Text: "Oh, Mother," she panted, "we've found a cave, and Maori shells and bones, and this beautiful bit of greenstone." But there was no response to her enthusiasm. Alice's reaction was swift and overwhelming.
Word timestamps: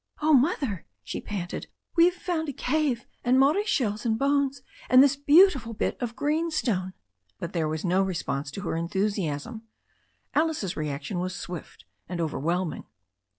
"Oh, 0.19 0.33
Mother," 0.33 0.87
she 1.03 1.21
panted, 1.21 1.67
"we've 1.95 2.15
found 2.15 2.49
a 2.49 2.53
cave, 2.53 3.05
and 3.23 3.39
Maori 3.39 3.65
shells 3.65 4.03
and 4.03 4.17
bones, 4.17 4.63
and 4.89 5.03
this 5.03 5.15
beautiful 5.15 5.75
bit 5.75 5.95
of 6.01 6.15
greenstone." 6.15 6.93
But 7.37 7.53
there 7.53 7.67
was 7.67 7.85
no 7.85 8.01
response 8.01 8.49
to 8.53 8.61
her 8.61 8.75
enthusiasm. 8.75 9.61
Alice's 10.33 10.75
reaction 10.75 11.19
was 11.19 11.35
swift 11.35 11.85
and 12.09 12.19
overwhelming. 12.19 12.85